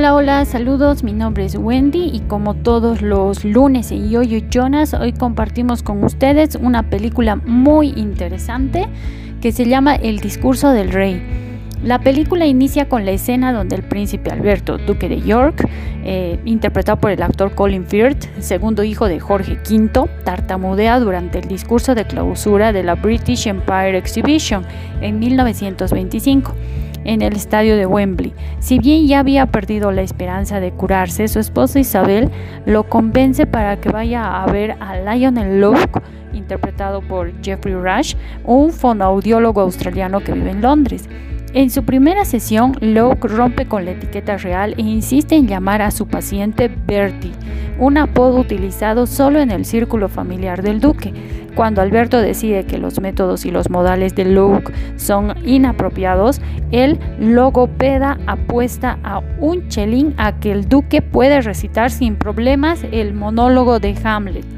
Hola, 0.00 0.44
saludos, 0.44 1.02
mi 1.02 1.12
nombre 1.12 1.44
es 1.44 1.56
Wendy 1.56 2.10
y 2.12 2.20
como 2.20 2.54
todos 2.54 3.02
los 3.02 3.44
lunes 3.44 3.90
en 3.90 4.08
Yoyo 4.08 4.38
Jonas, 4.48 4.94
hoy 4.94 5.12
compartimos 5.12 5.82
con 5.82 6.04
ustedes 6.04 6.54
una 6.54 6.88
película 6.88 7.34
muy 7.34 7.88
interesante 7.96 8.86
que 9.40 9.50
se 9.50 9.66
llama 9.66 9.96
El 9.96 10.20
discurso 10.20 10.70
del 10.70 10.92
rey. 10.92 11.20
La 11.82 11.98
película 11.98 12.46
inicia 12.46 12.88
con 12.88 13.04
la 13.04 13.10
escena 13.10 13.52
donde 13.52 13.74
el 13.74 13.82
príncipe 13.82 14.30
Alberto, 14.30 14.78
duque 14.78 15.08
de 15.08 15.20
York, 15.20 15.68
eh, 16.04 16.38
interpretado 16.44 17.00
por 17.00 17.10
el 17.10 17.20
actor 17.20 17.56
Colin 17.56 17.84
Firth, 17.84 18.24
segundo 18.38 18.84
hijo 18.84 19.08
de 19.08 19.18
Jorge 19.18 19.58
V, 19.68 20.08
tartamudea 20.24 21.00
durante 21.00 21.40
el 21.40 21.48
discurso 21.48 21.96
de 21.96 22.04
clausura 22.04 22.72
de 22.72 22.84
la 22.84 22.94
British 22.94 23.48
Empire 23.48 23.98
Exhibition 23.98 24.62
en 25.00 25.18
1925 25.18 26.54
en 27.08 27.22
el 27.22 27.34
estadio 27.34 27.76
de 27.76 27.86
Wembley. 27.86 28.34
Si 28.60 28.78
bien 28.78 29.06
ya 29.06 29.20
había 29.20 29.46
perdido 29.46 29.90
la 29.92 30.02
esperanza 30.02 30.60
de 30.60 30.72
curarse, 30.72 31.26
su 31.26 31.38
esposa 31.38 31.80
Isabel 31.80 32.30
lo 32.66 32.84
convence 32.84 33.46
para 33.46 33.80
que 33.80 33.88
vaya 33.88 34.42
a 34.42 34.46
ver 34.46 34.76
a 34.78 34.98
Lionel 34.98 35.58
Locke, 35.58 36.02
interpretado 36.34 37.00
por 37.00 37.32
Jeffrey 37.42 37.74
Rush, 37.74 38.14
un 38.44 38.70
fonoaudiólogo 38.70 39.62
australiano 39.62 40.20
que 40.20 40.32
vive 40.32 40.50
en 40.50 40.60
Londres. 40.60 41.08
En 41.54 41.70
su 41.70 41.82
primera 41.82 42.26
sesión, 42.26 42.76
Locke 42.82 43.26
rompe 43.26 43.64
con 43.64 43.86
la 43.86 43.92
etiqueta 43.92 44.36
real 44.36 44.74
e 44.76 44.82
insiste 44.82 45.34
en 45.34 45.48
llamar 45.48 45.80
a 45.80 45.90
su 45.90 46.06
paciente 46.06 46.70
Bertie, 46.86 47.32
un 47.78 47.98
apodo 47.98 48.38
utilizado 48.38 49.06
solo 49.06 49.40
en 49.40 49.50
el 49.50 49.64
círculo 49.64 50.08
familiar 50.08 50.62
del 50.62 50.80
duque. 50.80 51.12
Cuando 51.54 51.80
Alberto 51.80 52.20
decide 52.20 52.64
que 52.64 52.78
los 52.78 53.00
métodos 53.00 53.44
y 53.44 53.50
los 53.50 53.70
modales 53.70 54.14
de 54.14 54.24
Locke 54.24 54.72
son 54.96 55.34
inapropiados, 55.44 56.40
el 56.70 56.98
logopeda 57.18 58.18
apuesta 58.26 58.98
a 59.02 59.22
un 59.40 59.68
chelín 59.68 60.14
a 60.18 60.38
que 60.38 60.52
el 60.52 60.68
duque 60.68 61.02
puede 61.02 61.40
recitar 61.40 61.90
sin 61.90 62.16
problemas 62.16 62.84
el 62.92 63.14
monólogo 63.14 63.80
de 63.80 63.96
Hamlet 64.04 64.57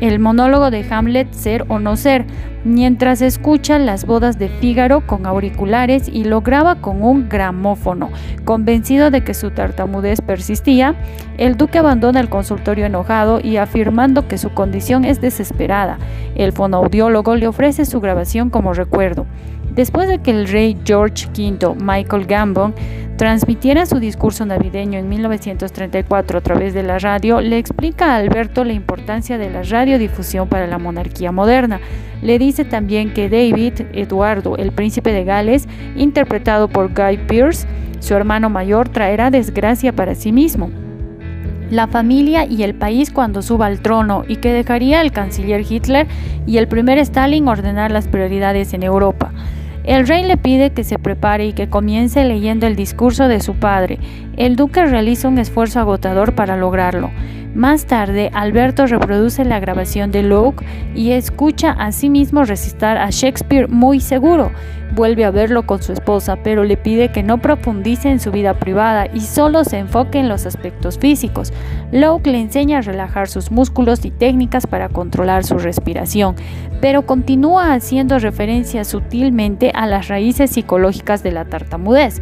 el 0.00 0.18
monólogo 0.18 0.70
de 0.70 0.86
Hamlet 0.90 1.32
Ser 1.32 1.64
o 1.68 1.78
no 1.78 1.96
ser, 1.96 2.24
mientras 2.64 3.22
escucha 3.22 3.78
las 3.78 4.06
bodas 4.06 4.38
de 4.38 4.48
Fígaro 4.48 5.06
con 5.06 5.26
auriculares 5.26 6.08
y 6.08 6.24
lo 6.24 6.40
graba 6.40 6.76
con 6.76 7.02
un 7.02 7.28
gramófono. 7.28 8.10
Convencido 8.44 9.10
de 9.10 9.22
que 9.22 9.34
su 9.34 9.50
tartamudez 9.50 10.20
persistía, 10.20 10.94
el 11.38 11.56
duque 11.56 11.78
abandona 11.78 12.20
el 12.20 12.28
consultorio 12.28 12.86
enojado 12.86 13.40
y 13.42 13.56
afirmando 13.56 14.28
que 14.28 14.38
su 14.38 14.50
condición 14.50 15.04
es 15.04 15.20
desesperada. 15.20 15.98
El 16.34 16.52
fonoaudiólogo 16.52 17.36
le 17.36 17.48
ofrece 17.48 17.84
su 17.84 18.00
grabación 18.00 18.50
como 18.50 18.72
recuerdo. 18.72 19.26
Después 19.74 20.08
de 20.08 20.18
que 20.18 20.30
el 20.30 20.48
rey 20.48 20.76
George 20.84 21.26
V, 21.28 21.74
Michael 21.80 22.26
Gambon, 22.26 22.74
transmitiera 23.16 23.84
su 23.84 24.00
discurso 24.00 24.46
navideño 24.46 24.98
en 24.98 25.08
1934 25.08 26.38
a 26.38 26.40
través 26.40 26.72
de 26.72 26.82
la 26.82 26.98
radio, 26.98 27.40
le 27.40 27.58
explica 27.58 28.12
a 28.12 28.16
Alberto 28.16 28.64
la 28.64 28.72
importancia 28.72 29.36
de 29.36 29.50
la 29.50 29.62
radiodifusión 29.62 30.48
para 30.48 30.66
la 30.66 30.78
monarquía 30.78 31.30
moderna. 31.30 31.80
Le 32.22 32.38
dice 32.38 32.64
también 32.64 33.12
que 33.12 33.28
David 33.28 33.82
Eduardo, 33.92 34.56
el 34.56 34.72
príncipe 34.72 35.12
de 35.12 35.24
Gales, 35.24 35.68
interpretado 35.96 36.68
por 36.68 36.94
Guy 36.94 37.18
Pearce, 37.26 37.66
su 38.00 38.14
hermano 38.14 38.48
mayor, 38.48 38.88
traerá 38.88 39.30
desgracia 39.30 39.92
para 39.92 40.14
sí 40.14 40.32
mismo 40.32 40.70
la 41.70 41.86
familia 41.86 42.46
y 42.46 42.64
el 42.64 42.74
país 42.74 43.10
cuando 43.10 43.42
suba 43.42 43.66
al 43.66 43.80
trono 43.80 44.24
y 44.26 44.36
que 44.36 44.52
dejaría 44.52 45.00
al 45.00 45.12
canciller 45.12 45.64
Hitler 45.68 46.08
y 46.46 46.58
el 46.58 46.66
primer 46.66 46.98
Stalin 46.98 47.46
ordenar 47.46 47.92
las 47.92 48.08
prioridades 48.08 48.74
en 48.74 48.82
Europa. 48.82 49.32
El 49.84 50.06
rey 50.06 50.24
le 50.24 50.36
pide 50.36 50.70
que 50.70 50.84
se 50.84 50.98
prepare 50.98 51.46
y 51.46 51.52
que 51.52 51.70
comience 51.70 52.22
leyendo 52.24 52.66
el 52.66 52.76
discurso 52.76 53.28
de 53.28 53.40
su 53.40 53.54
padre. 53.54 53.98
El 54.36 54.56
duque 54.56 54.84
realiza 54.84 55.28
un 55.28 55.38
esfuerzo 55.38 55.80
agotador 55.80 56.34
para 56.34 56.56
lograrlo. 56.56 57.10
Más 57.54 57.86
tarde, 57.86 58.30
Alberto 58.32 58.86
reproduce 58.86 59.44
la 59.44 59.58
grabación 59.58 60.12
de 60.12 60.22
Locke 60.22 60.64
y 60.94 61.12
escucha 61.12 61.72
a 61.72 61.90
sí 61.90 62.08
mismo 62.08 62.44
recitar 62.44 62.96
a 62.96 63.10
Shakespeare 63.10 63.68
muy 63.68 64.00
seguro. 64.00 64.52
Vuelve 64.92 65.24
a 65.24 65.30
verlo 65.30 65.66
con 65.66 65.82
su 65.82 65.92
esposa, 65.92 66.36
pero 66.42 66.64
le 66.64 66.76
pide 66.76 67.12
que 67.12 67.22
no 67.22 67.38
profundice 67.38 68.10
en 68.10 68.18
su 68.18 68.32
vida 68.32 68.54
privada 68.54 69.06
y 69.12 69.20
solo 69.20 69.64
se 69.64 69.78
enfoque 69.78 70.18
en 70.18 70.28
los 70.28 70.46
aspectos 70.46 70.98
físicos. 70.98 71.52
Locke 71.92 72.30
le 72.30 72.40
enseña 72.40 72.78
a 72.78 72.82
relajar 72.82 73.28
sus 73.28 73.50
músculos 73.50 74.04
y 74.04 74.10
técnicas 74.10 74.66
para 74.66 74.88
controlar 74.88 75.44
su 75.44 75.58
respiración, 75.58 76.34
pero 76.80 77.06
continúa 77.06 77.74
haciendo 77.74 78.18
referencia 78.18 78.84
sutilmente 78.84 79.70
a 79.74 79.86
las 79.86 80.08
raíces 80.08 80.50
psicológicas 80.50 81.22
de 81.22 81.32
la 81.32 81.44
tartamudez. 81.44 82.20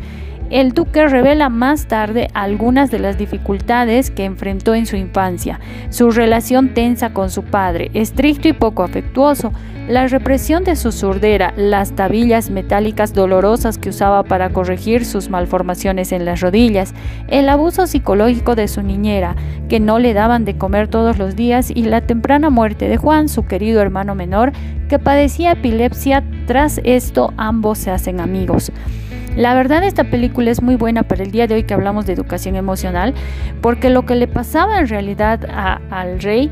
El 0.51 0.73
duque 0.73 1.07
revela 1.07 1.51
más 1.51 1.89
tarde 1.89 2.29
algunas 2.33 2.91
de 2.91 2.99
las 2.99 3.19
dificultades 3.19 4.11
que 4.11 4.25
enfrentó 4.25 4.75
en 4.75 4.87
su 4.87 4.97
infancia, 4.97 5.61
su 5.91 6.11
relación 6.11 6.73
tensa 6.73 7.13
con 7.13 7.31
su 7.31 7.45
padre, 7.45 7.91
estricto 7.93 8.49
y 8.49 8.55
poco 8.55 8.83
afectuoso, 8.83 9.53
la 9.89 10.07
represión 10.07 10.65
de 10.65 10.77
su 10.77 10.93
surdera, 10.93 11.53
las 11.57 11.93
tabillas 11.93 12.51
metálicas 12.51 13.15
dolorosas 13.15 13.79
que 13.79 13.89
usaba 13.89 14.23
para 14.23 14.51
corregir 14.51 15.05
sus 15.05 15.31
malformaciones 15.31 16.13
en 16.13 16.25
las 16.25 16.41
rodillas, 16.41 16.95
el 17.29 17.49
abuso 17.49 17.87
psicológico 17.87 18.55
de 18.55 18.69
su 18.69 18.83
niñera, 18.83 19.35
que 19.69 19.81
no 19.81 19.99
le 19.99 20.13
daban 20.13 20.45
de 20.45 20.57
comer 20.57 20.89
todos 20.89 21.19
los 21.19 21.37
días, 21.37 21.71
y 21.71 21.85
la 21.85 22.03
temprana 22.03 22.51
muerte 22.51 22.89
de 22.89 22.99
Juan, 22.99 23.29
su 23.29 23.47
querido 23.47 23.81
hermano 23.81 24.15
menor, 24.15 24.53
que 24.89 24.99
padecía 24.99 25.53
epilepsia. 25.53 26.23
Tras 26.47 26.81
esto, 26.85 27.33
ambos 27.37 27.79
se 27.79 27.91
hacen 27.91 28.21
amigos. 28.21 28.73
La 29.39 29.55
verdad 29.55 29.85
esta 29.85 30.03
película 30.03 30.51
es 30.51 30.63
muy 30.63 30.75
buena 30.75 31.05
para 31.05 31.23
el 31.23 31.31
día 31.31 31.47
de 31.47 31.55
hoy 31.55 31.63
que 31.63 31.73
hablamos 31.73 32.07
de 32.07 32.13
educación 32.13 32.57
emocional, 32.57 33.15
porque 33.61 33.89
lo 33.89 34.05
que 34.05 34.17
le 34.17 34.27
pasaba 34.27 34.81
en 34.81 34.89
realidad 34.89 35.39
al 35.91 36.21
rey 36.21 36.51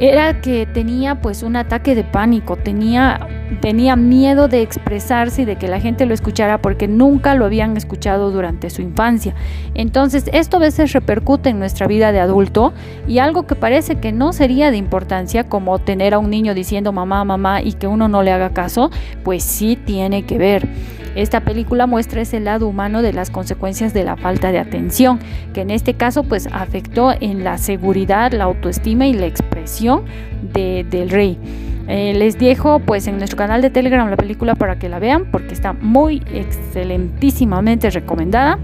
era 0.00 0.42
que 0.42 0.66
tenía 0.66 1.22
pues 1.22 1.42
un 1.42 1.56
ataque 1.56 1.94
de 1.94 2.04
pánico, 2.04 2.56
tenía, 2.56 3.26
tenía 3.62 3.96
miedo 3.96 4.48
de 4.48 4.60
expresarse 4.60 5.42
y 5.42 5.44
de 5.46 5.56
que 5.56 5.66
la 5.66 5.80
gente 5.80 6.04
lo 6.04 6.12
escuchara 6.12 6.60
porque 6.60 6.88
nunca 6.88 7.34
lo 7.34 7.46
habían 7.46 7.74
escuchado 7.78 8.30
durante 8.30 8.68
su 8.68 8.82
infancia. 8.82 9.34
Entonces 9.72 10.28
esto 10.34 10.58
a 10.58 10.60
veces 10.60 10.92
repercute 10.92 11.48
en 11.48 11.58
nuestra 11.58 11.86
vida 11.86 12.12
de 12.12 12.20
adulto 12.20 12.74
y 13.08 13.16
algo 13.16 13.46
que 13.46 13.54
parece 13.54 13.94
que 13.94 14.12
no 14.12 14.34
sería 14.34 14.70
de 14.70 14.76
importancia 14.76 15.48
como 15.48 15.78
tener 15.78 16.12
a 16.12 16.18
un 16.18 16.28
niño 16.28 16.52
diciendo 16.52 16.92
mamá, 16.92 17.24
mamá 17.24 17.62
y 17.62 17.72
que 17.72 17.86
uno 17.86 18.08
no 18.08 18.22
le 18.22 18.30
haga 18.30 18.50
caso, 18.50 18.90
pues 19.24 19.42
sí 19.42 19.78
tiene 19.82 20.24
que 20.26 20.36
ver. 20.36 20.68
Esta 21.14 21.40
película 21.40 21.86
muestra 21.86 22.22
ese 22.22 22.40
lado 22.40 22.68
humano 22.68 23.02
de 23.02 23.12
las 23.12 23.30
consecuencias 23.30 23.92
de 23.92 24.04
la 24.04 24.16
falta 24.16 24.52
de 24.52 24.58
atención, 24.58 25.18
que 25.52 25.62
en 25.62 25.70
este 25.70 25.94
caso 25.94 26.22
pues 26.22 26.48
afectó 26.52 27.12
en 27.20 27.44
la 27.44 27.58
seguridad, 27.58 28.32
la 28.32 28.44
autoestima 28.44 29.06
y 29.06 29.14
la 29.14 29.26
expresión 29.26 30.04
del 30.52 31.10
rey. 31.10 31.38
Eh, 31.88 32.14
les 32.14 32.38
dejo 32.38 32.78
pues 32.78 33.08
en 33.08 33.18
nuestro 33.18 33.36
canal 33.36 33.62
de 33.62 33.70
Telegram 33.70 34.08
la 34.08 34.16
película 34.16 34.54
para 34.54 34.78
que 34.78 34.88
la 34.88 35.00
vean 35.00 35.28
porque 35.32 35.54
está 35.54 35.72
muy 35.72 36.22
excelentísimamente 36.32 37.90
recomendada 37.90 38.60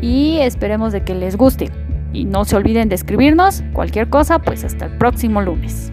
y 0.00 0.38
esperemos 0.38 0.92
de 0.92 1.02
que 1.02 1.14
les 1.14 1.36
guste. 1.36 1.70
Y 2.12 2.24
no 2.24 2.44
se 2.44 2.54
olviden 2.54 2.88
de 2.88 2.94
escribirnos 2.94 3.64
cualquier 3.72 4.08
cosa 4.08 4.38
pues 4.38 4.62
hasta 4.62 4.86
el 4.86 4.92
próximo 4.92 5.42
lunes. 5.42 5.90